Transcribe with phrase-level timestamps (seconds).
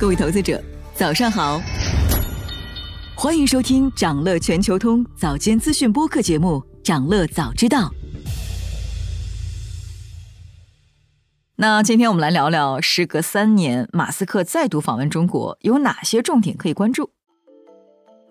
[0.00, 0.62] 各位投资者，
[0.94, 1.60] 早上好！
[3.16, 7.80] 欢迎收听长乐全球通早间资讯播客节目《长乐早知道》。
[11.56, 17.10] 那今天我们来聊聊，时隔三年，马斯克再度访问中国，有哪些重点可以关注？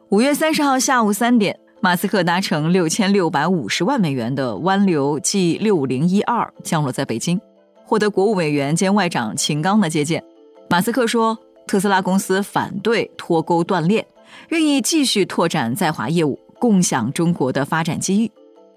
[0.07, 7.41] 五月三十号下午三点，马斯克搭乘六千六百五十万美元的湾流 G 六五零一二降落在北京，
[7.83, 10.23] 获得国务委员兼外长秦刚的接见。
[10.69, 11.37] 马斯克说。
[11.67, 14.07] 特斯拉公司反对脱钩断链，
[14.49, 18.31] 愿意继续拓展在华业务，共享中国的发展机遇。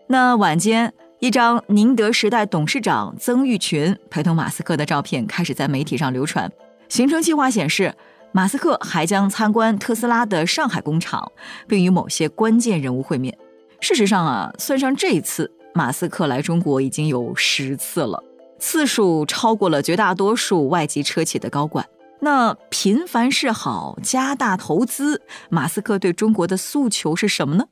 [0.08, 6.50] 那晚间，一张宁德时代董事长曾毓群陪同马斯克的照片开始在媒体上流传。
[6.88, 7.94] 行程计划显示，
[8.32, 11.30] 马斯克还将参观特斯拉的上海工厂，
[11.68, 13.38] 并与某些关键人物会面。
[13.80, 18.20] 事实上啊，算上这一次，马斯克来中国已经有十次了，
[18.58, 21.86] 次数超过了绝大多数外籍车企的高管。
[22.22, 27.68] 那频繁是好，加大投资，马斯克对中国的诉求是什么呢？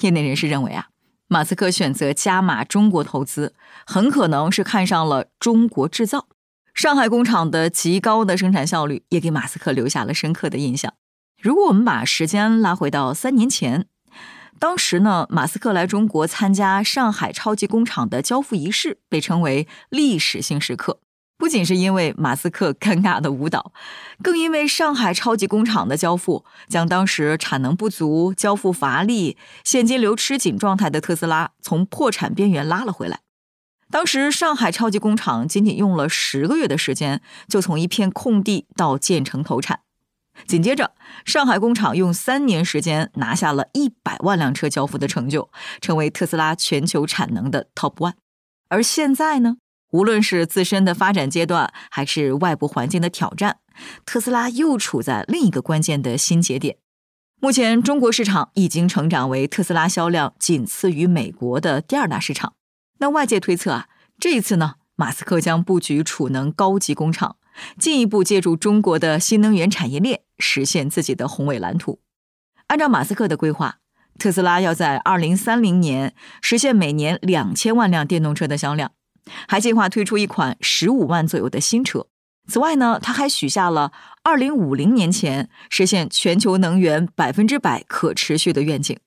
[0.00, 0.86] 业内人士认为啊，
[1.26, 6.28] 马斯克选择加码中国投资，很可能是看上了中国制造。
[6.72, 10.94] 上海工厂的极高的生产效率也给马斯克留下了深刻的印象。
[11.40, 13.86] 如果我们把时间拉回到三年前，
[14.60, 21.00] 当时呢，马斯克来中国参加上海超级工厂的交付仪式，被称为历史性时刻。
[21.38, 23.72] 不仅是因为马斯克尴尬的舞蹈，
[24.22, 33.20] 更因为上海超级工厂的交付，将当时产能不足、交付乏力、现金流吃紧状态的特斯拉从破产边缘拉了回来。
[33.90, 39.80] 当时上海超级工厂仅仅用了十个月的时间，就从一片空地到建成投产。
[40.46, 40.92] 紧接着，
[41.24, 48.14] 上海工厂用三年时间拿下了一百万辆车交付的成就，成为特斯拉全球产能的 Top One。
[48.68, 49.56] 而现在呢？
[49.90, 53.58] 无论是自身的发展阶段，还是外部环境的挑战，
[54.04, 56.76] 特斯拉又处在另一个关键的新节点。
[57.40, 62.54] 目前，中国市场已经成长为特斯拉销量仅次于美国的第二大市场。
[62.98, 67.36] 那外界推测啊，这一次呢，马斯克将布局储能高级工厂，
[67.78, 72.00] 进一步借助中国的新能源产业链，实现自己的宏伟蓝图。
[72.66, 73.78] 按照马斯克的规划，
[74.18, 78.90] 特斯拉要在二零三零年实现每年两千万辆电动车的销量。
[79.46, 82.06] 还计划推出一款十五万左右的新车。
[82.46, 88.98] 此外呢，他还许下了二零五零年前实现全球能源百分之百可持续的愿景。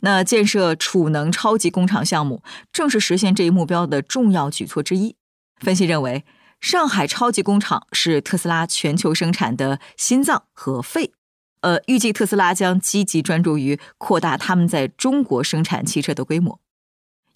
[0.00, 2.42] 那建设储能超级工厂项目，
[2.72, 5.16] 正是实现这一目标的重要举措之一。
[5.58, 6.24] 分析认为，
[6.60, 11.12] 上海超级工厂是特斯拉全球生产的心脏和肺。
[11.60, 16.60] 呃，预计特斯拉将积极专注于扩大他们在中国生产汽车的规模。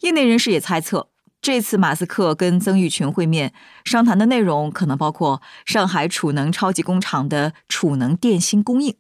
[0.01, 1.09] 业内人士也猜测。
[1.43, 8.95] 这次马斯克跟曾毓群会面，商谈的内容可能包括上海储能超级工厂的储能电芯供应，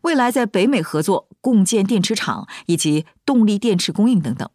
[0.00, 4.48] 未来在北美合作共建电池厂以及动力电池供应等等。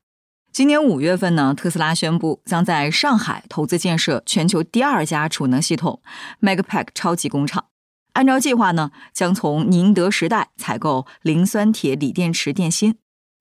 [0.52, 6.02] 今年五月份呢，特斯拉宣布将在上海投资建设全球第二家储能系统
[6.42, 7.66] Megapack 超级工厂。
[8.14, 12.98] 按照计划呢，将从宁德时代采购磷酸铁锂电池电芯，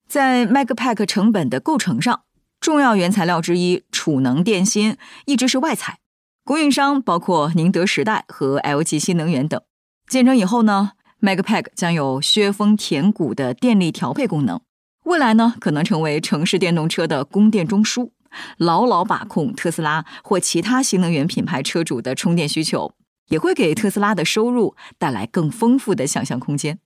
[0.07, 2.21] 在 Megapack 成本的构成上。
[2.61, 4.95] 重要原材料之一储能电芯
[5.25, 5.97] 一直是外采，
[6.45, 9.59] 供应商包括宁德时代和 LG 新能源等。
[10.07, 10.91] 建成以后呢
[11.21, 14.61] ，Megapack 将有削峰填谷的电力调配功能，
[15.05, 18.11] 未来呢可能成为城市电动车的供电中枢，
[18.57, 22.93] 牢牢把控特斯拉或其他新能源品牌车主的充电需求，
[23.29, 26.77] 也会给特斯拉的收入带来更丰富的想象空间。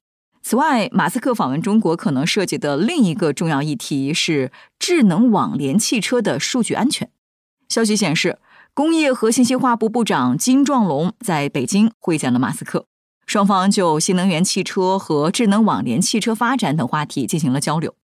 [0.48, 7.10] 此外，马斯克访问中国可能涉及的另一个重要议题是智能网联汽车的数据安全。
[7.68, 8.38] 消息显示，
[8.72, 12.86] 工业和信息化部部长金壮龙在北京会见了马斯克，
[13.26, 17.96] 双方就新能源汽车和智能网联汽车发展等话题进行了交流。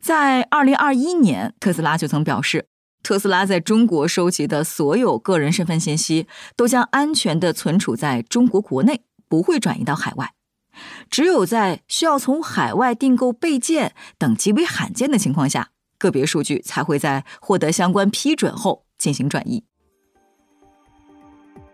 [0.00, 2.66] 在2021年，特斯拉就曾表示，
[3.02, 10.30] 特斯拉在中国收集的所有个人身份信息都将安全的存储在中国国内，不会转移到海外。
[11.10, 15.68] 只有在需要从海外订购备件等极为罕见的情况下，
[15.98, 19.62] 个别数据才会在获得相关批准后进行转移。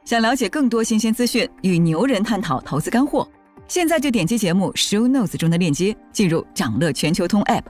[0.05, 3.29] 想了解更多新鲜资讯，与牛人探讨投资干货，
[3.67, 7.65] 现在就点击节目 show notes 中的链接，进入掌乐全球通 app。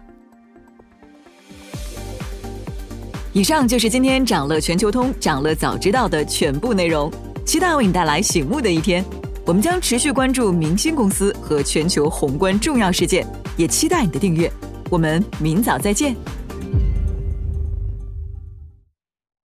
[3.32, 7.10] 以上就是今天掌乐全球通掌乐早知道的全部内容，
[7.44, 9.04] 期待为你带来醒目的一天。
[9.46, 13.24] 我们将持续关注明星公司和全球宏观重要事件，
[13.56, 14.50] 也期待你的订阅。
[14.90, 16.16] 我们明早再见。